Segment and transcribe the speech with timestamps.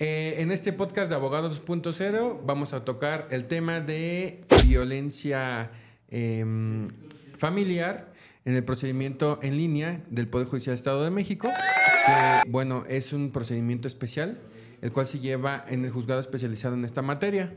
[0.00, 5.72] Eh, en este podcast de Abogados 2.0 vamos a tocar el tema de violencia
[6.08, 6.86] em,
[7.36, 8.12] familiar
[8.44, 11.48] en el procedimiento en línea del Poder Judicial del Estado de México.
[12.06, 14.38] Que, bueno, es un procedimiento especial,
[14.82, 17.54] el cual se lleva en el juzgado especializado en esta materia.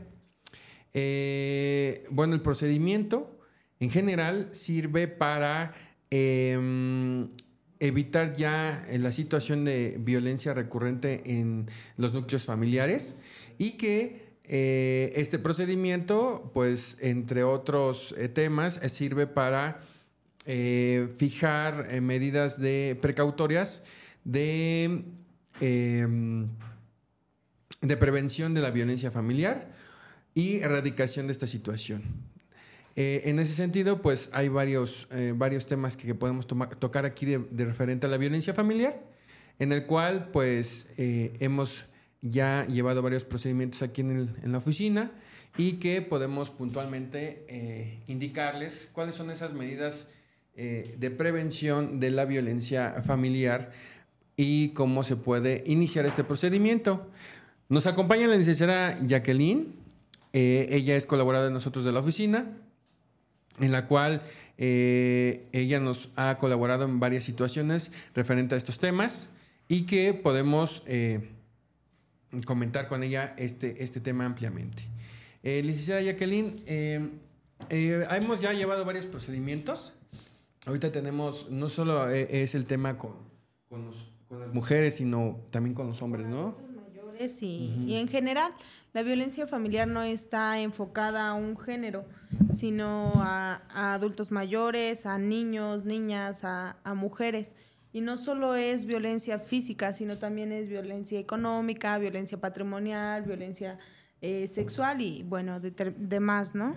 [0.94, 3.38] Eh, bueno, el procedimiento
[3.78, 5.74] en general sirve para
[6.10, 7.28] em,
[7.82, 13.16] evitar ya la situación de violencia recurrente en los núcleos familiares
[13.58, 19.80] y que eh, este procedimiento, pues entre otros eh, temas, eh, sirve para
[20.44, 23.84] fijar medidas de precautorias
[24.24, 25.04] de,
[25.60, 26.48] em,
[27.80, 29.70] de prevención de la violencia familiar
[30.34, 32.02] y erradicación de esta situación.
[32.94, 37.64] Eh, en ese sentido, pues hay varios, eh, varios temas que, podemos tocar aquí de,
[37.64, 39.00] referente a la violencia familiar,
[39.58, 41.86] en el cual pues eh, hemos
[42.20, 45.10] ya llevado varios procedimientos aquí en, la oficina
[45.56, 50.08] y que podemos puntualmente indicarles cuáles son esas medidas
[50.54, 53.72] de prevención de la violencia familiar
[54.36, 57.10] y cómo se puede iniciar este procedimiento.
[57.68, 59.74] Nos acompaña la licenciada Jacqueline,
[60.32, 62.56] ella es colaboradora de nosotros de la oficina
[63.62, 64.22] en la cual
[64.58, 69.28] eh, ella nos ha colaborado en varias situaciones referente a estos temas
[69.68, 71.30] y que podemos eh,
[72.44, 74.82] comentar con ella este, este tema ampliamente.
[75.42, 76.62] Eh, licenciada Jacqueline,
[77.70, 79.92] hemos ya llevado varios procedimientos.
[80.66, 83.14] Ahorita tenemos, no solo es el tema con,
[83.68, 83.90] con,
[84.38, 86.56] las mujeres, sino también con los hombres, ¿no?
[86.74, 88.52] Mayores y, y en general
[88.92, 92.04] la violencia familiar no está enfocada a un género,
[92.52, 93.62] sino a,
[93.94, 97.56] adultos mayores, a niños, niñas, a, mujeres.
[97.94, 103.78] Y no solo es violencia física, sino también es violencia económica, violencia patrimonial, violencia
[104.20, 106.76] eh, sexual y, bueno, demás, ¿no?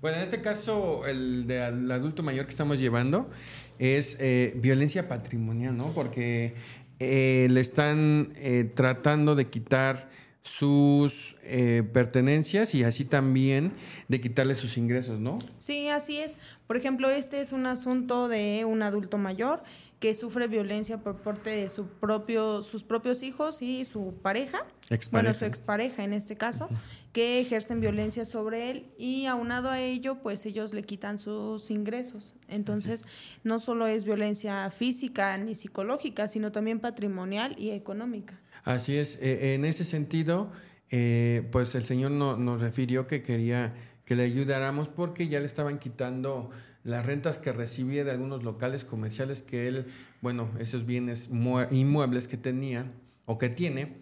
[0.00, 3.30] Bueno, en este caso, el del adulto mayor que estamos llevando
[3.78, 5.92] es eh, violencia patrimonial, ¿no?
[5.92, 6.54] Porque
[6.98, 8.32] eh, le están
[8.74, 10.08] tratando de quitar
[10.48, 13.72] sus eh, pertenencias y así también
[14.08, 15.38] de quitarle sus ingresos, ¿no?
[15.58, 16.38] Sí, así es.
[16.66, 19.62] Por ejemplo, este es un asunto de un adulto mayor
[20.00, 24.64] que sufre violencia por parte de su propio, sus propios hijos y su pareja,
[25.10, 26.68] bueno, su expareja en este caso,
[27.12, 32.34] que ejercen violencia sobre él y aunado a ello, pues ellos le quitan sus ingresos.
[32.48, 33.04] Entonces,
[33.42, 38.40] no solo es violencia física ni psicológica, sino también patrimonial y económica.
[38.64, 40.50] Así es, e, en ese sentido,
[40.90, 43.74] eh, pues el Señor nos refirió que quería
[44.04, 46.50] que le ayudáramos porque ya le estaban quitando
[46.82, 49.86] las rentas que recibía de algunos locales comerciales que él,
[50.22, 51.28] bueno, esos bienes
[51.70, 52.90] inmuebles que tenía
[53.26, 53.96] o que tiene,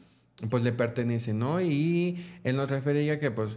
[0.48, 1.60] pues le pertenecen, ¿no?
[1.60, 3.56] Y él nos refería que pues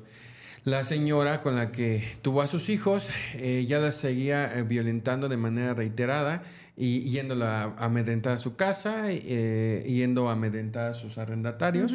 [0.63, 5.29] la señora con la que tuvo a sus hijos eh, ya la seguía eh, violentando
[5.29, 6.43] de manera reiterada
[6.79, 11.93] y yendo a amedrentar a su casa, eh, yendo a amedrentar a sus arrendatarios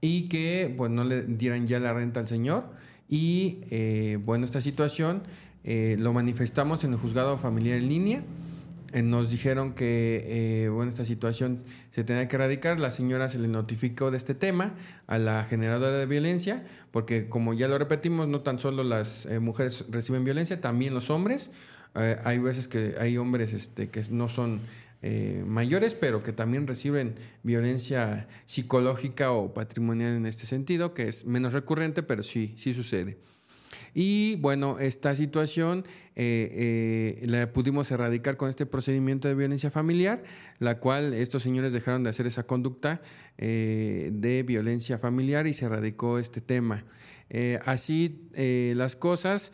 [0.00, 2.64] y que pues no le dieran ya la renta al señor
[3.12, 5.22] y eh, bueno, esta situación
[5.64, 8.24] eh, lo manifestamos en el juzgado familiar en línea.
[8.94, 12.80] Eh, nos dijeron que bueno, esta situación se tenía que erradicar.
[12.80, 17.52] La señora se le notificó de este tema a la generadora de violencia, porque como
[17.52, 21.50] ya lo repetimos, no tan solo las mujeres reciben violencia, también los hombres.
[21.94, 24.60] Hay veces que hay hombres este, que no son
[25.04, 31.26] eh, mayores, pero que también reciben violencia psicológica o patrimonial en este sentido, que es
[31.26, 33.18] menos recurrente, pero sí, sí sucede.
[33.94, 40.22] Y bueno, esta situación eh, eh, la pudimos erradicar con este procedimiento de violencia familiar,
[40.60, 43.02] la cual estos señores dejaron de hacer esa conducta
[43.36, 46.84] de violencia familiar y se erradicó este tema.
[47.64, 49.52] Así las cosas,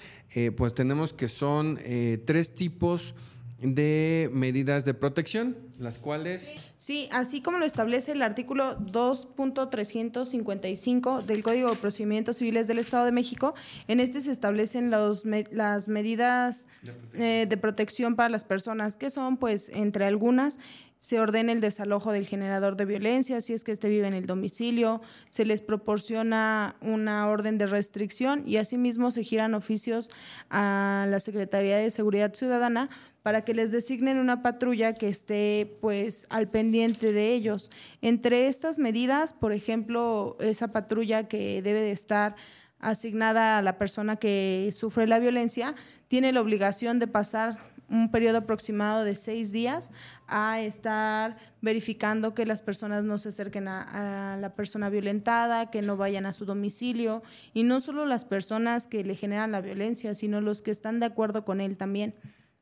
[0.57, 1.79] pues tenemos que son
[2.25, 3.15] tres tipos
[3.61, 6.55] de medidas de protección, las cuales...
[6.77, 13.05] Sí, así como lo establece el artículo 2.355 del Código de Procedimientos Civiles del Estado
[13.05, 13.55] de México,
[13.89, 16.69] en este se establecen los, las medidas
[17.13, 18.13] de protección.
[18.13, 20.61] Eh, para las personas, que son, pues, entre algunas,
[20.99, 24.27] se ordena el desalojo del generador de violencia, si es que éste vive en el
[24.27, 25.01] domicilio,
[25.31, 30.11] se les proporciona una orden de restricción y asimismo se giran oficios
[30.51, 32.91] a la Secretaría de Seguridad Ciudadana
[33.23, 37.71] para que les designen una patrulla que esté pues al pendiente de ellos.
[38.01, 42.37] Entre estas medidas, por ejemplo, esa patrulla que debe de estar
[42.81, 45.75] asignada a la persona que sufre la violencia,
[46.07, 47.59] tiene la obligación de pasar
[47.91, 49.91] un periodo aproximado de seis días
[50.29, 55.97] a estar verificando que las personas no se acerquen a, la persona violentada, que no
[55.97, 57.23] vayan a su domicilio,
[57.55, 61.07] y no solo las personas que le generan la violencia, sino los que están de
[61.07, 62.15] acuerdo con él también.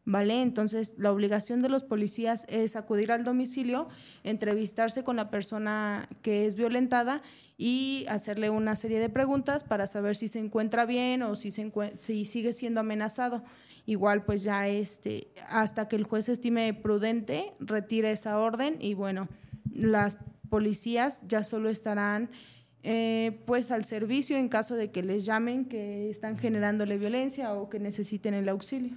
[0.08, 0.40] ¿Vale?
[0.40, 3.88] Entonces, la obligación de los policías es acudir al domicilio,
[4.22, 7.22] entrevistarse con la persona que es violentada
[7.58, 11.72] y hacerle una serie de preguntas para saber si se encuentra bien o si, se
[11.96, 13.42] si sigue siendo amenazado
[13.86, 19.28] igual pues ya este, hasta que el juez estime prudente, retire esa orden y bueno,
[19.72, 20.18] las
[20.50, 22.30] policías ya solo estarán
[22.82, 27.68] eh, pues al servicio en caso de que les llamen que están generándole violencia o
[27.68, 28.92] que necesiten el auxilio.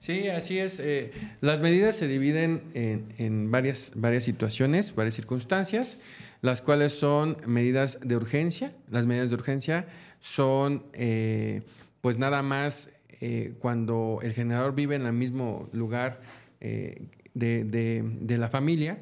[0.00, 0.80] Sí, así es.
[0.80, 5.98] Eh, las medidas se dividen en, en, varias, varias situaciones, varias circunstancias,
[6.40, 8.72] las cuales son medidas de urgencia.
[8.90, 9.86] Las medidas de urgencia
[10.20, 11.62] son eh,
[12.00, 12.90] pues nada más
[13.20, 16.20] eh, cuando el generador vive en el mismo lugar
[16.60, 17.02] eh,
[17.34, 18.98] de, la familia,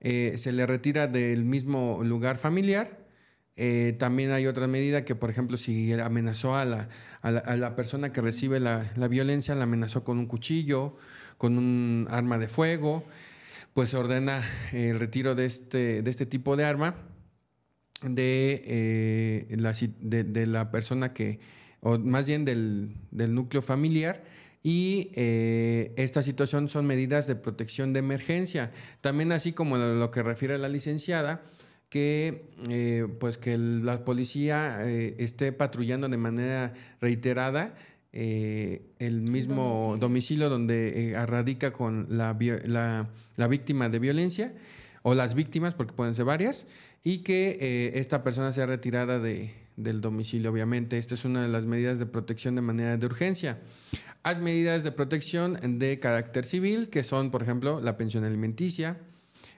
[0.00, 2.98] se le retira del mismo lugar familiar.
[3.98, 6.88] También hay otra medida que, por ejemplo, si amenazó a la,
[7.22, 10.96] a la, persona que recibe la, violencia, la amenazó con un cuchillo,
[11.38, 13.04] con un arma de fuego,
[13.74, 16.96] pues ordena el retiro de este, de este tipo de arma
[18.02, 19.46] de,
[20.00, 21.40] de la persona que,
[21.82, 24.24] o más bien del, núcleo familiar.
[24.62, 28.70] Y eh, esta situación son medidas de protección de emergencia.
[29.00, 31.42] También así como lo, que refiere la licenciada,
[31.92, 36.72] que eh, pues que la policía eh, esté patrullando de manera
[37.02, 37.74] reiterada
[38.14, 42.36] el mismo domicilio, donde radica con la,
[43.36, 44.54] la, víctima de violencia
[45.02, 46.66] o las víctimas, porque pueden ser varias,
[47.02, 50.98] y que esta persona sea retirada de, del domicilio, obviamente.
[50.98, 53.60] Esta es una de las medidas de protección de manera de urgencia.
[54.22, 58.98] Hay medidas de protección de carácter civil, que son, por ejemplo, la pensión alimenticia,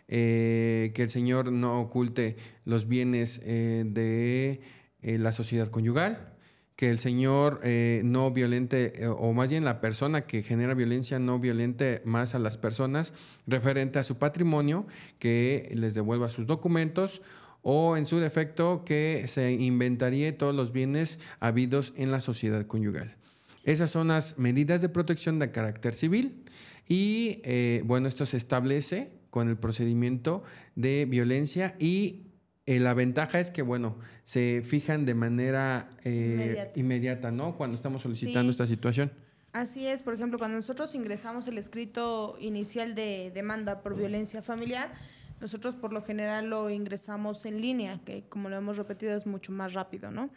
[0.06, 2.36] eh, que el señor no oculte
[2.66, 4.60] los bienes eh, de
[5.00, 6.34] eh, la sociedad conyugal,
[6.76, 7.60] que el señor
[8.02, 12.58] no violente, o más bien la persona que genera violencia no violente más a las
[12.58, 13.12] personas
[13.46, 14.84] referente a su patrimonio,
[15.20, 17.22] que les devuelva sus documentos
[17.62, 23.14] o en su defecto que se inventaría todos los bienes habidos en la sociedad conyugal.
[23.62, 26.44] Esas son las medidas de protección de carácter civil
[26.88, 27.40] y
[27.84, 30.44] bueno, esto se establece con el procedimiento
[30.76, 32.28] de violencia y
[32.66, 37.32] eh, la ventaja es que, bueno, se fijan de manera eh, inmediata.
[37.32, 37.56] ¿no?
[37.56, 39.10] Cuando estamos solicitando esta situación.
[39.52, 44.94] Así es, por ejemplo, cuando nosotros ingresamos el escrito inicial de demanda por violencia familiar,
[45.40, 49.50] nosotros por lo general lo ingresamos en línea, que como lo hemos repetido es mucho
[49.50, 50.30] más rápido, ¿no?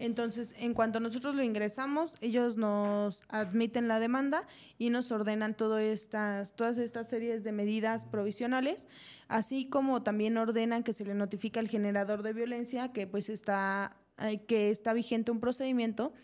[0.00, 4.48] Entonces, en cuanto nosotros lo ingresamos, ellos nos admiten la demanda
[4.78, 8.88] y nos ordenan todas estas, todas estas series de medidas provisionales,
[9.28, 13.94] así como también ordenan que se le notifique al generador de violencia que pues está,
[14.18, 16.14] eh, que está vigente un procedimiento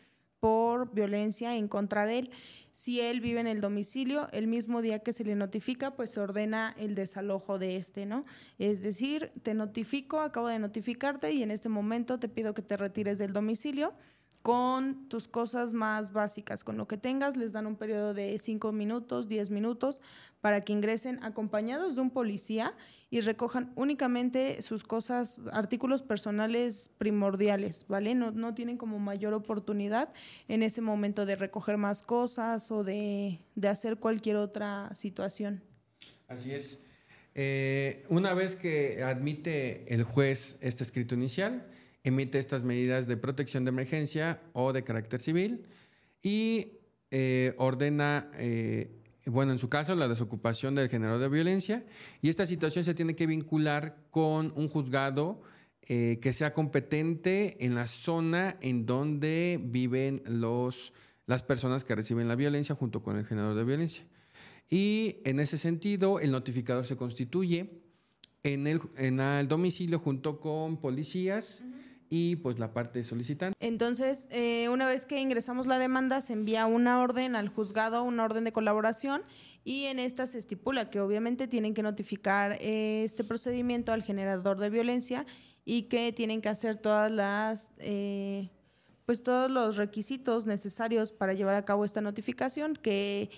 [0.40, 2.30] por violencia en contra de él.
[2.72, 6.20] Si él vive en el domicilio, el mismo día que se le notifica, pues se
[6.20, 8.26] ordena el desalojo de este, ¿no?
[8.58, 12.76] Es decir, te notifico, acabo de notificarte y en este momento te pido que te
[12.76, 13.94] retires del domicilio
[14.46, 18.70] con tus cosas más básicas, con lo que tengas, les dan un periodo de 5
[18.70, 20.00] minutos, 10 minutos
[20.40, 22.72] para que ingresen acompañados de un policía
[23.10, 28.14] y recojan únicamente sus cosas, artículos personales primordiales, ¿vale?
[28.14, 30.12] No, no tienen como mayor oportunidad
[30.46, 35.60] en ese momento de recoger más cosas o de, de hacer cualquier otra situación.
[36.28, 36.78] Así es.
[37.34, 41.66] Eh, una vez que admite el juez este escrito inicial,
[42.08, 45.66] emite estas medidas de protección de emergencia o de carácter civil
[46.22, 46.72] y
[47.10, 48.90] eh, ordena, eh,
[49.26, 51.84] bueno, en su caso, la desocupación del generador de violencia
[52.22, 55.42] y esta situación se tiene que vincular con un juzgado
[55.82, 60.92] eh, que sea competente en la zona en donde viven los,
[61.26, 64.04] las personas que reciben la violencia junto con el generador de violencia.
[64.68, 67.82] Y en ese sentido, el notificador se constituye
[68.42, 71.62] en el, en el domicilio junto con policías
[72.08, 73.56] y pues la parte solicitante.
[73.60, 78.24] Entonces, eh, una vez que ingresamos la demanda, se envía una orden al juzgado, una
[78.24, 79.22] orden de colaboración
[79.64, 84.58] y en esta se estipula que obviamente tienen que notificar eh, este procedimiento al generador
[84.58, 85.26] de violencia
[85.64, 87.72] y que tienen que hacer todas las...
[87.78, 88.50] Eh,
[89.04, 93.30] pues todos los requisitos necesarios para llevar a cabo esta notificación, que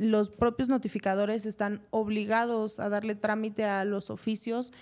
[0.00, 4.72] los propios notificadores están obligados a darle trámite a los oficios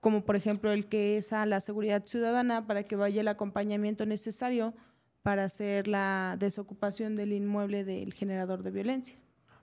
[0.00, 4.06] como por ejemplo el que es a la seguridad ciudadana para que vaya el acompañamiento
[4.06, 4.74] necesario
[5.22, 9.16] para hacer la desocupación del inmueble del generador de violencia.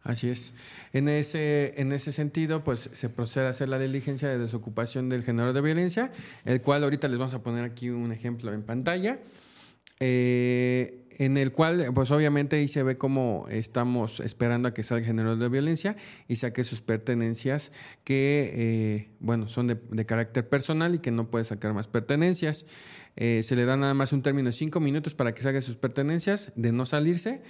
[0.06, 0.54] Así es.
[0.94, 5.24] En ese, en ese sentido, pues se procede a hacer la diligencia de desocupación del
[5.24, 6.12] generador de violencia,
[6.46, 9.18] el cual ahorita les vamos a poner aquí un ejemplo en pantalla.
[10.00, 15.02] Eh, en el cual, pues obviamente ahí se ve cómo estamos esperando a que salga
[15.02, 15.96] el generador de violencia
[16.28, 17.72] y saque sus pertenencias
[18.04, 22.66] que, eh, bueno, son de, carácter personal y que no puede sacar más pertenencias.
[23.16, 25.78] Eh, se le da nada más un término de cinco minutos para que saque sus
[25.78, 27.42] pertenencias, de no salirse,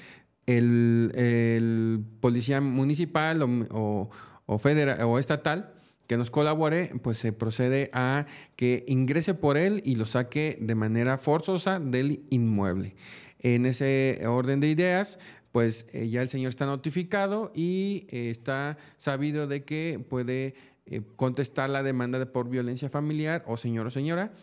[0.45, 4.09] el, policía municipal o,
[4.45, 5.74] o, federal, o estatal
[6.07, 10.75] que nos colabore, pues se procede a que ingrese por él y lo saque de
[10.75, 12.95] manera forzosa del inmueble.
[13.39, 15.19] En ese orden de ideas,
[15.51, 21.01] pues eh, ya el señor está notificado y eh, está sabido de que puede eh,
[21.15, 24.33] contestar la demanda de por violencia familiar o señor o señora.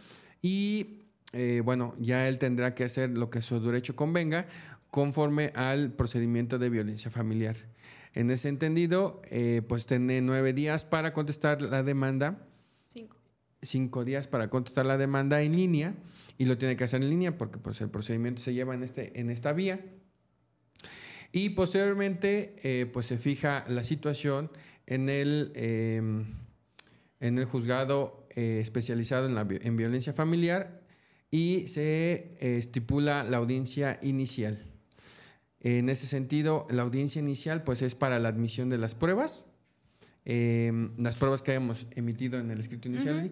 [0.41, 1.01] Y
[1.65, 4.47] bueno, ya él tendrá que hacer lo que su derecho convenga
[4.91, 7.57] conforme al procedimiento de violencia familiar.
[8.15, 12.47] En ese entendido, eh, pues tiene nueve días para contestar la demanda.
[12.89, 13.17] Cinco.
[13.63, 15.95] Cinco días para contestar la demanda en línea
[16.37, 19.19] y lo tiene que hacer en línea porque pues, el procedimiento se lleva en, este,
[19.19, 19.81] en esta vía.
[21.33, 24.51] Y posteriormente, eh, pues se fija la situación
[24.87, 26.27] en el, em,
[27.21, 30.83] en el juzgado eh, especializado en, la, en violencia familiar
[31.31, 34.72] y se estipula la audiencia inicial.
[35.65, 39.47] En ese sentido, la audiencia inicial pues es para la admisión de las pruebas,
[40.25, 43.31] em, las pruebas que hayamos emitido en el escrito inicial.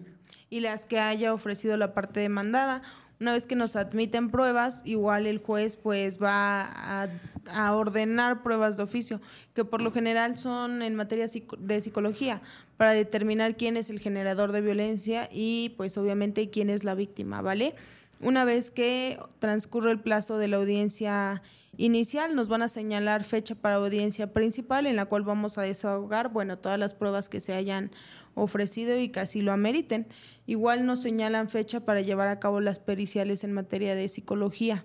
[0.49, 2.83] Y las que haya ofrecido la parte demandada.
[3.19, 7.09] Una vez que nos admiten pruebas, igual el juez pues va a,
[7.53, 9.21] a, ordenar pruebas de oficio,
[9.53, 11.27] que por lo general son en materia
[11.59, 12.41] de psicología,
[12.77, 17.43] para determinar quién es el generador de violencia y pues obviamente quién es la víctima,
[17.43, 17.75] ¿vale?
[18.21, 21.43] Una vez que transcurre el plazo de la audiencia
[21.79, 26.31] inicial, nos van a señalar fecha para audiencia principal en la cual vamos a desahogar,
[26.31, 27.91] bueno, todas las pruebas que se hayan
[28.35, 30.07] ofrecido y que así lo ameriten.
[30.47, 34.85] Igual nos señalan fecha para llevar a cabo las periciales en materia de psicología.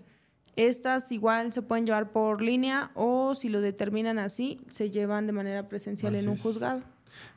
[0.55, 5.33] Estas igual se pueden llevar por línea o si lo determinan así, se llevan de
[5.33, 6.83] manera presencial en un juzgado.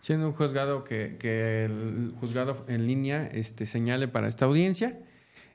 [0.00, 5.00] Sí, en un juzgado que, que el juzgado en línea este, señale para esta audiencia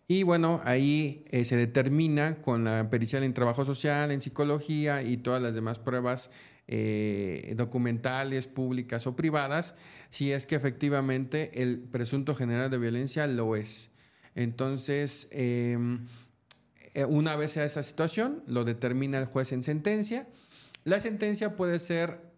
[0.07, 5.17] y bueno, ahí eh, se determina con la pericial en trabajo social, en psicología y
[5.17, 6.29] todas las demás pruebas
[6.67, 9.75] eh, documentales, públicas o privadas,
[10.09, 13.91] si es que efectivamente el presunto general de violencia lo es.
[14.35, 16.05] Entonces, em,
[16.93, 20.27] eh, una vez sea esa situación, lo determina el juez en sentencia.
[20.83, 22.33] La sentencia puede ser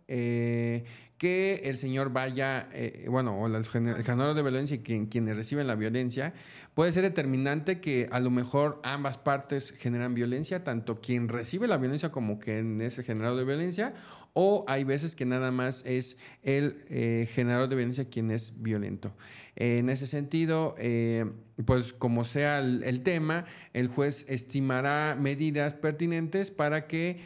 [1.17, 5.65] que el señor vaya, eh, bueno, o el generador de violencia y quien, quienes reciben
[5.65, 6.33] la violencia,
[6.73, 11.77] puede ser determinante que a lo mejor ambas partes generan violencia, tanto quien recibe la
[11.77, 13.93] violencia como quien es el generador de violencia,
[14.33, 19.15] o hay veces que nada más es el eh, generador de violencia quien es violento.
[19.55, 21.31] en ese sentido, eh,
[21.63, 27.21] pues como sea el, tema, el juez estimará medidas pertinentes para que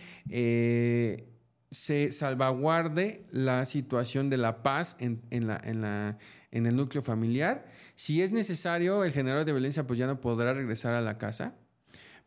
[1.72, 6.18] se salvaguarde la situación de la paz en, la, en, la,
[6.52, 7.66] en el núcleo familiar.
[7.96, 11.56] Si es necesario, el generador de violencia pues ya no podrá regresar a la casa,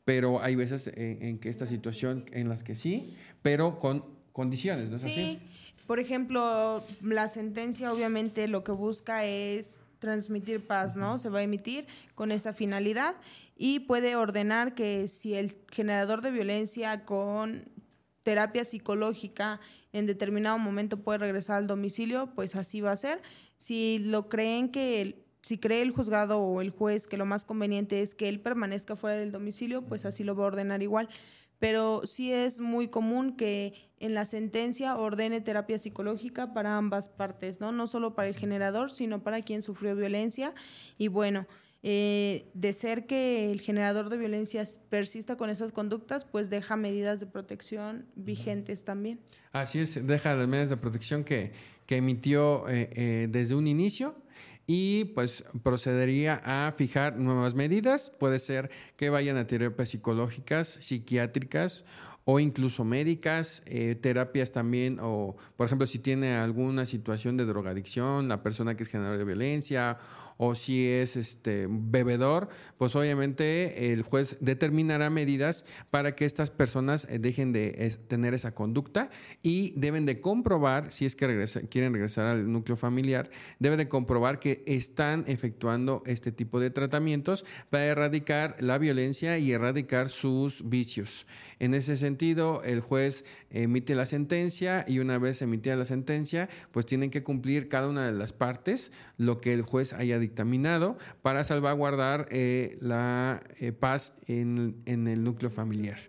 [0.04, 4.96] pero hay veces en, que esta situación en las que sí, pero con condiciones, ¿no
[4.96, 5.40] es sí.
[5.87, 11.18] Por ejemplo, la sentencia obviamente lo que busca es transmitir paz, ¿no?
[11.18, 13.14] Se va a emitir con esa finalidad
[13.56, 17.68] y puede ordenar que si el generador de violencia con
[18.23, 19.61] terapia psicológica
[19.93, 23.23] en determinado momento puede regresar al domicilio, pues así va a ser.
[23.57, 28.00] Si lo creen que si cree el juzgado o el juez que lo más conveniente
[28.00, 31.09] es que él permanezca fuera del domicilio, pues así lo va a ordenar igual.
[31.59, 37.61] Pero sí es muy común que en la sentencia ordene terapia psicológica para ambas partes,
[37.61, 37.71] ¿no?
[37.71, 40.55] No solo para el generador, sino para quien sufrió violencia.
[40.99, 41.47] Y bueno,
[41.84, 47.18] eh, de ser que el generador de violencia persista con esas conductas, pues deja medidas
[47.18, 49.18] de protección vigentes también.
[49.50, 51.50] Así es, deja las medidas de protección que,
[51.86, 54.14] que emitió eh, eh, desde un inicio
[54.64, 58.10] y pues procedería a fijar nuevas medidas.
[58.10, 61.84] Puede ser que vayan a terapias psicológicas, psiquiátricas
[62.24, 63.64] o incluso médicas,
[64.00, 68.88] terapias también, o por ejemplo si tiene alguna situación de drogadicción, la persona que es
[68.88, 69.98] generador de violencia
[70.44, 77.06] o si es este bebedor, pues obviamente el juez determinará medidas para que estas personas
[77.08, 79.08] eh, dejen de tener esa conducta
[79.44, 83.30] y deben de comprobar, si es que quieren regresar al núcleo familiar,
[83.61, 89.52] deben de comprobar que están efectuando este tipo de tratamientos para erradicar la violencia y
[89.52, 91.25] erradicar sus vicios.
[91.62, 96.87] En ese sentido, el juez emite la sentencia y una vez emitida la sentencia, pues
[96.87, 101.45] tienen que cumplir cada una de las partes lo que el juez haya dictaminado para
[101.45, 106.00] salvaguardar eh, la eh, paz en, el núcleo familiar.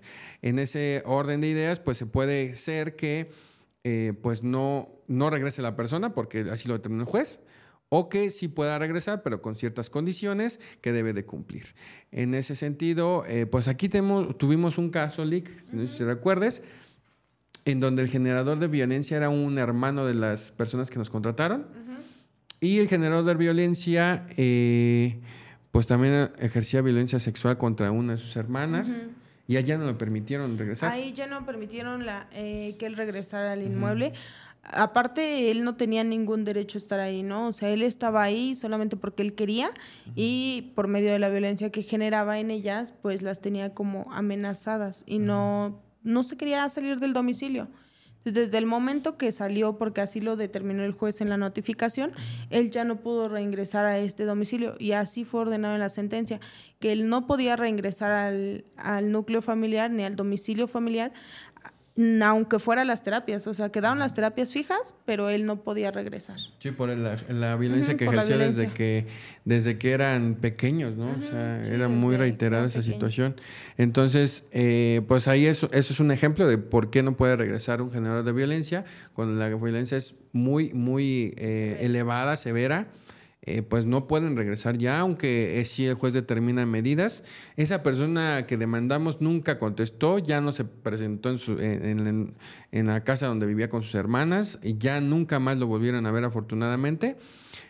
[0.42, 3.30] En ese orden de ideas, pues se puede ser que
[3.84, 7.42] eh, pues no, no regrese la persona porque así lo determina el juez
[7.96, 11.76] o que sí pueda regresar, pero con ciertas condiciones que debe de cumplir.
[12.12, 15.48] En ese sentido, eh, pues aquí tenemos, tuvimos un caso, Lick,
[15.96, 16.64] si recuerdes,
[17.66, 21.68] en donde el generador de violencia era un hermano de las personas que nos contrataron
[22.60, 25.20] y el generador de violencia, eh,
[25.70, 28.90] pues también ejercía violencia sexual contra una de sus hermanas.
[29.46, 30.92] Y allá no le permitieron regresar.
[30.92, 34.14] Ahí ya no permitieron la, eh, que él regresara al inmueble
[34.64, 37.48] aparte él no tenía ningún derecho a estar ahí, ¿no?
[37.48, 39.70] O sea, él estaba ahí solamente porque él quería
[40.16, 45.04] y por medio de la violencia que generaba en ellas, pues las tenía como amenazadas
[45.06, 47.68] y no, no se quería salir del domicilio.
[48.26, 52.14] Entonces, desde el momento que salió, porque así lo determinó el juez en la notificación,
[52.50, 56.40] él ya no pudo reingresar a este domicilio y así fue ordenado en la sentencia,
[56.80, 61.12] que él no podía reingresar al, al núcleo familiar ni al domicilio familiar
[62.24, 66.40] aunque fuera las terapias, o sea, quedaron las terapias fijas, pero él no podía regresar.
[66.58, 69.06] Sí, por la, violencia que ejerció desde que
[69.46, 71.12] desde que eran pequeños, ¿no?
[71.12, 73.36] o sea, era muy reiterada esa situación.
[73.78, 77.82] Entonces, eh, pues ahí eso, eso es un ejemplo de por qué no puede regresar
[77.82, 82.88] un generador de violencia cuando la violencia es muy, muy eh, elevada, severa
[83.46, 87.26] eh, pues no pueden regresar ya, aunque eh, si el juez determina medidas.
[87.58, 93.28] Esa persona que demandamos nunca contestó, ya no se presentó en, su, en, la casa
[93.28, 97.18] donde vivía con sus hermanas, y ya nunca más lo volvieron a ver afortunadamente,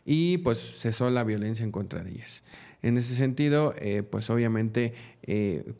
[0.05, 2.43] y pues cesó la violencia en contra de ellas.
[2.83, 4.93] En ese sentido, eh, pues obviamente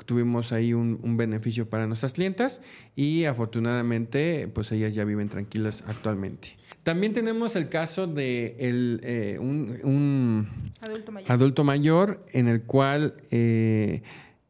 [0.06, 2.62] tuvimos ahí un, un, beneficio para nuestras clientas
[2.96, 6.56] y afortunadamente pues ellas ya viven tranquilas actualmente.
[6.84, 10.74] También tenemos el caso de eh, un,
[11.28, 12.26] adulto, mayor.
[12.34, 14.04] en el cual eh,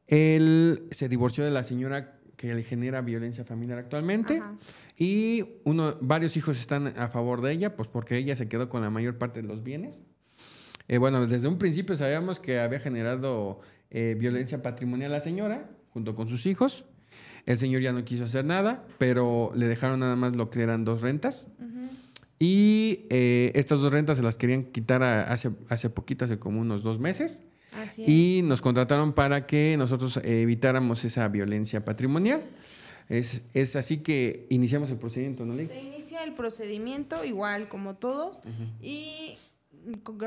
[0.07, 4.41] él se divorció de la señora que le genera violencia familiar actualmente
[4.97, 8.81] y uno, varios hijos están a favor de ella, pues porque ella se quedó con
[8.81, 10.03] la mayor parte de los bienes.
[10.87, 16.15] Eh, bueno, desde un principio sabíamos que había generado violencia patrimonial a la señora junto
[16.15, 16.83] con sus hijos.
[17.45, 20.83] El señor ya no quiso hacer nada, pero le dejaron nada más lo que eran
[20.83, 21.47] dos rentas.
[22.45, 26.83] Y eh, estas dos rentas se las querían quitar hace, hace poquito, hace como unos
[26.83, 27.41] dos meses.
[27.97, 32.43] y nos contrataron para que nosotros evitáramos esa violencia patrimonial.
[33.07, 38.41] Es, es, así que iniciamos el procedimiento, ¿no, Se inicia el procedimiento igual como todos
[38.81, 39.37] y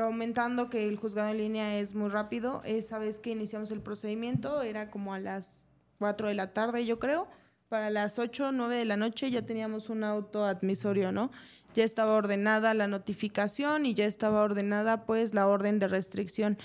[0.01, 2.63] aumentando que el juzgado en línea es muy rápido.
[2.65, 5.67] Esa vez que iniciamos el procedimiento era como a las
[5.99, 7.27] 4 de la tarde, yo creo.
[7.69, 11.29] Para las 8 o 9 de la noche ya teníamos un auto admisorio, ¿no?
[11.77, 16.57] Ya estaba ordenada la notificación y ya estaba ordenada pues la orden de restricción.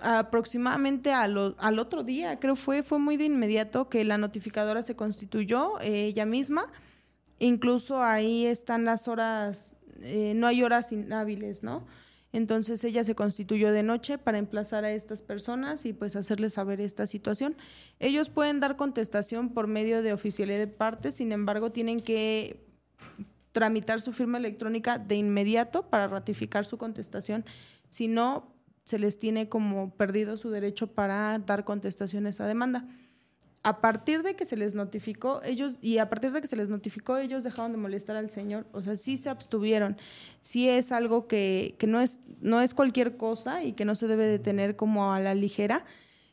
[0.00, 5.78] Aproximadamente al otro día, creo fue, fue muy de inmediato que la notificadora se constituyó
[5.80, 6.72] eh, ella misma.
[7.38, 11.86] Incluso ahí están las horas, eh, no hay horas inhábiles, ¿no?
[12.32, 16.80] Entonces ella se constituyó de noche para emplazar a estas personas y pues hacerles saber
[16.80, 17.58] esta situación.
[17.98, 22.69] Ellos pueden dar contestación por medio de oficialidad de parte, sin embargo tienen que
[23.52, 27.44] tramitar su firma electrónica de inmediato para ratificar su contestación.
[27.88, 32.88] Si no, se les tiene como perdido su derecho para dar contestación a esa demanda.
[33.62, 36.70] A partir de que se les notificó, ellos, y a partir de que se les
[36.70, 38.66] notificó, ellos dejaron de molestar al Señor.
[38.72, 39.98] O sea, sí se abstuvieron.
[40.40, 44.06] Sí es algo que, que no, es, no es cualquier cosa y que no se
[44.06, 45.84] debe de tener como a la ligera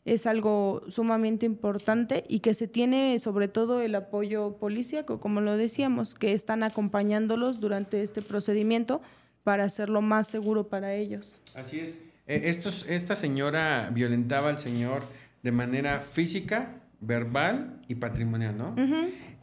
[0.08, 5.58] es algo sumamente importante y que se tiene sobre todo el apoyo policíaco, como lo
[5.58, 9.02] decíamos, que están acompañándolos durante este procedimiento
[9.44, 11.42] para hacerlo más seguro para ellos.
[11.54, 12.00] Así es.
[12.26, 15.04] E, estos, esta señora violentaba al señor
[15.44, 18.76] de manera física, verbal y patrimonial, ¿no?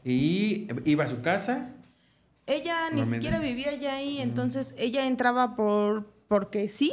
[0.03, 1.73] Y iba a su casa.
[2.47, 6.93] Ella ni siquiera vivía ya ahí, entonces ella entraba por porque sí,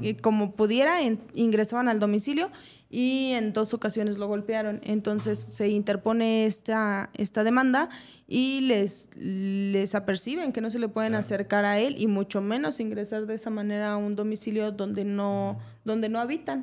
[0.00, 0.98] y como pudiera,
[1.34, 2.50] ingresaban al domicilio
[2.90, 4.80] y en dos ocasiones lo golpearon.
[4.84, 7.88] Entonces se interpone esta, esta demanda
[8.26, 12.80] y les, les aperciben que no se le pueden acercar a él y mucho menos
[12.80, 16.62] ingresar de esa manera a un domicilio donde no, donde no habitan.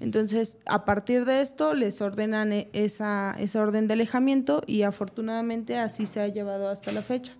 [0.00, 5.78] Entonces, a partir de esto, les ordenan e, esa, esa orden de alejamiento y afortunadamente
[5.78, 7.32] así se ha llevado hasta la fecha.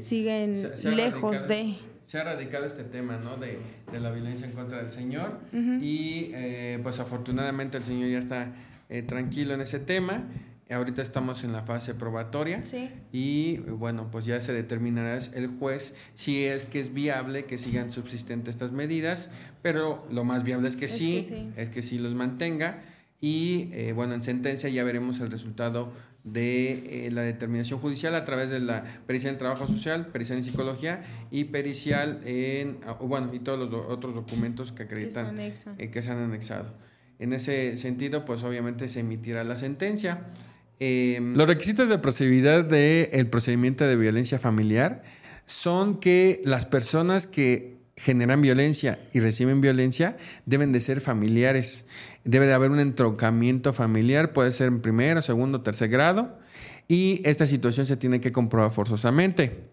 [0.00, 1.76] Siguen lejos de
[2.10, 3.36] se ha radicado este tema, ¿no?
[3.36, 3.60] De,
[3.92, 5.38] de la violencia en contra del Señor.
[5.52, 8.52] Y eh, pues afortunadamente el Señor ya está
[8.88, 10.24] eh, tranquilo en ese tema.
[10.68, 12.64] Ahorita estamos en la fase probatoria.
[12.64, 12.90] Sí.
[13.12, 17.92] Y bueno, pues ya se determinará el juez si es que es viable que sigan
[17.92, 19.30] subsistentes estas medidas.
[19.62, 22.82] Pero lo más viable es que, sí, es que sí los mantenga.
[23.20, 25.92] Y eh, bueno, en sentencia ya veremos el resultado
[26.24, 30.44] de eh, la determinación judicial a través de la pericial en trabajo social, pericial en
[30.44, 35.52] psicología y pericial en, ah, bueno, y todos los otros documentos que acreditan eh,
[35.90, 36.74] que se, han anexado.
[37.18, 40.26] En ese sentido, pues obviamente se emitirá la sentencia.
[40.78, 45.02] Em, los requisitos de procedibilidad del procedimiento de violencia familiar
[45.44, 51.84] son que las personas que generan violencia y reciben violencia deben de ser familiares.
[52.24, 56.38] Debe de haber un entroncamiento familiar, puede ser en primero, segundo, tercer grado,
[56.88, 59.64] y esta situación se tiene que comprobar forzosamente.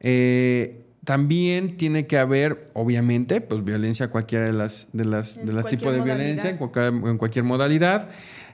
[0.00, 5.66] Eh, también tiene que haber, obviamente, pues violencia, cualquiera de las, de las, de las
[5.66, 8.08] tipos de violencia, en cualquier, en cualquier modalidad.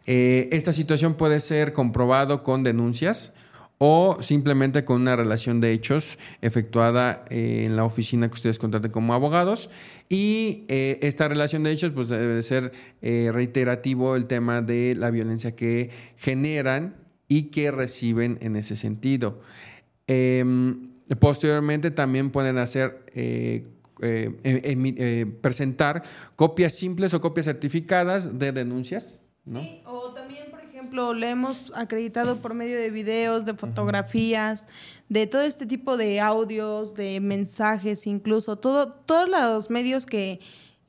[0.06, 3.32] Eh, esta situación puede ser comprobado con denuncias
[3.82, 8.90] o simplemente con una relación de hechos efectuada eh, en la oficina que ustedes contraten
[8.90, 9.70] como abogados.
[10.10, 15.10] Y eh, esta relación de hechos, pues debe ser eh, reiterativo el tema de la
[15.10, 15.88] violencia que
[16.18, 16.94] generan
[17.26, 19.40] y que reciben en ese sentido.
[20.06, 23.02] Em, posteriormente también pueden hacer
[25.40, 26.02] presentar
[26.36, 29.20] copias simples o copias certificadas de denuncias.
[29.46, 29.62] ¿no?
[30.90, 34.66] Ejemplo, le hemos acreditado por medio de videos, de fotografías,
[35.08, 40.40] de todo este tipo de audios, de mensajes, incluso todo, todos los medios que,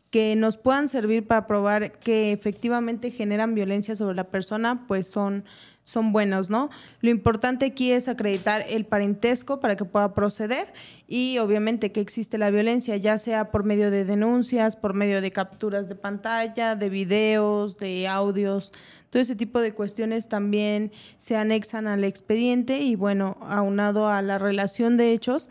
[0.10, 5.46] que nos puedan servir para probar que efectivamente generan violencia sobre la persona, pues son
[5.84, 6.70] son buenos, ¿no?
[7.02, 10.74] Lo importante aquí es acreditar el parentesco para que pueda proceder
[11.08, 15.32] y obviamente que existe la violencia, ya sea por medio de denuncias, por medio de
[15.32, 18.72] capturas de pantalla, de videos, de audios,
[19.10, 24.38] todo ese tipo de cuestiones también se anexan al expediente y bueno, aunado a la
[24.38, 25.50] relación de hechos,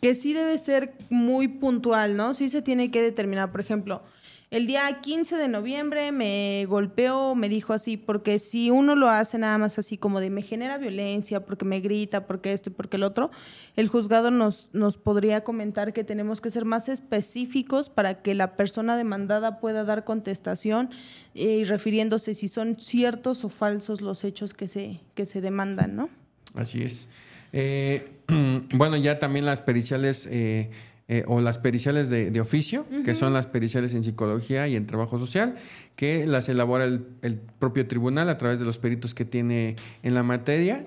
[0.00, 2.34] que sí debe ser muy puntual, ¿no?
[2.34, 4.02] Sí se tiene que determinar, por ejemplo,
[4.50, 9.38] el día 15 de noviembre me golpeó, me dijo así, porque si uno lo hace
[9.38, 12.96] nada más así como de me genera violencia, porque me grita, porque esto y porque
[12.96, 13.32] el otro,
[13.74, 18.56] el juzgado nos, nos podría comentar que tenemos que ser más específicos para que la
[18.56, 20.90] persona demandada pueda dar contestación
[21.34, 26.08] y refiriéndose si son ciertos o falsos los hechos que se, que se demandan, ¿no?
[26.54, 27.08] Así es.
[27.52, 28.12] Eh,
[28.74, 30.28] bueno, ya también las periciales...
[30.30, 30.70] Eh,
[31.08, 35.20] eh, o las periciales de, oficio, que son las periciales en psicología y en trabajo
[35.20, 35.54] social,
[35.94, 40.24] que las elabora el, propio tribunal a través de los peritos que tiene en la
[40.24, 40.84] materia.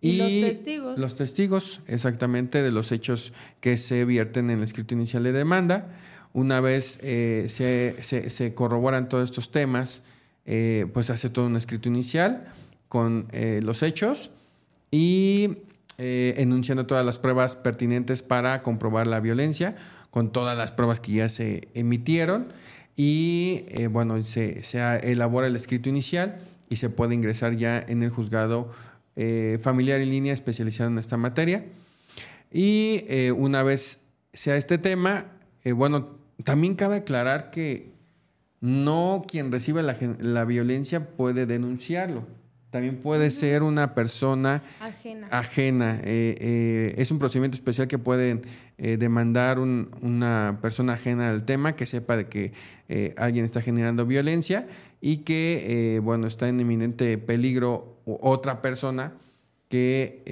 [0.00, 0.98] Y, los testigos.
[0.98, 5.88] Los testigos, exactamente, de los hechos que se vierten en el escrito inicial de demanda.
[6.32, 10.02] Una vez eh, se, se, corroboran todos estos temas,
[10.46, 12.48] eh, pues hace todo un escrito inicial
[12.88, 13.28] con
[13.60, 14.30] los hechos
[14.90, 15.58] y
[16.00, 19.74] eh, enunciando todas las pruebas pertinentes para comprobar la violencia,
[20.12, 22.52] con todas las pruebas que ya se emitieron.
[22.94, 24.62] Y eh, bueno, se,
[25.02, 26.38] elabora el escrito inicial
[26.70, 28.70] y se puede ingresar ya en el juzgado
[29.16, 31.64] eh, familiar en línea especializado en esta materia.
[32.52, 33.04] Y
[33.36, 33.98] una vez
[34.32, 35.26] sea este tema,
[35.74, 37.90] bueno, también cabe aclarar que
[38.60, 42.37] no quien recibe la violencia puede denunciarlo
[42.70, 44.62] también puede ser una persona
[45.30, 46.00] ajena.
[46.04, 48.42] Eh, eh, es un procedimiento especial que pueden
[48.76, 52.52] eh, demandar una persona ajena al tema, que sepa de que
[53.16, 54.66] alguien está generando violencia
[55.00, 59.14] y que, bueno, está en inminente peligro otra persona
[59.68, 60.22] que,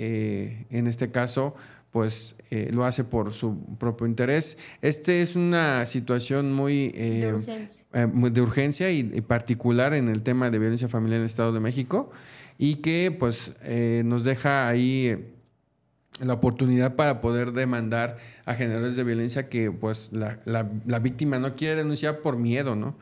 [0.70, 1.54] en este caso,
[1.90, 4.58] pues eh, lo hace por su propio interés.
[4.82, 10.22] Este es una situación muy eh, de urgencia, eh, de urgencia y, particular en el
[10.22, 12.10] tema de violencia familiar en el Estado de México
[12.58, 13.52] y que pues
[14.04, 15.32] nos deja ahí
[16.20, 21.54] la oportunidad para poder demandar a generadores de violencia que pues la, la, víctima no
[21.54, 22.96] quiere denunciar por miedo, ¿no?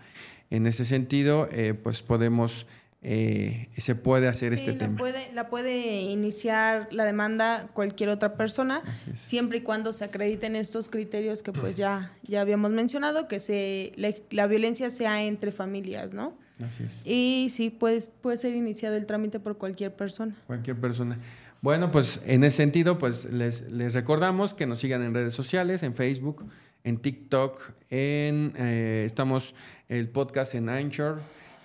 [0.50, 1.48] En ese sentido,
[1.82, 2.66] pues podemos
[3.04, 4.96] eh, se puede hacer Sí, este la tema.
[4.96, 8.82] Puede, la puede iniciar la demanda cualquier otra persona,
[9.14, 13.92] siempre y cuando se acrediten estos criterios que pues ya, ya habíamos mencionado, que se,
[13.96, 16.32] la, la violencia sea entre familias, ¿no?
[16.66, 17.02] Así es.
[17.04, 20.34] Y sí, puede, puede ser iniciado el trámite por cualquier persona.
[20.46, 21.18] Cualquier persona.
[21.60, 25.82] Bueno, pues en ese sentido, pues les, les recordamos que nos sigan en redes sociales,
[25.82, 26.44] en Facebook,
[26.84, 29.54] en TikTok, en eh, estamos
[29.88, 31.20] el podcast en Anchor,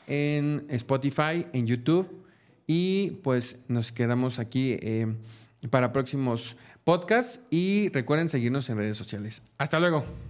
[0.10, 2.26] en Spotify, en YouTube
[2.68, 5.08] y pues nos quedamos aquí eh,
[5.70, 9.42] para próximos podcasts y recuerden seguirnos en redes sociales.
[9.58, 10.06] Hasta luego.